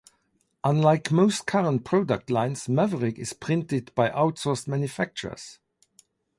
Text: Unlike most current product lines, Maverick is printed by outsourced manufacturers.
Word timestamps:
Unlike 0.63 1.11
most 1.11 1.45
current 1.45 1.85
product 1.85 2.31
lines, 2.31 2.67
Maverick 2.67 3.19
is 3.19 3.33
printed 3.33 3.93
by 3.93 4.09
outsourced 4.09 4.67
manufacturers. 4.67 5.59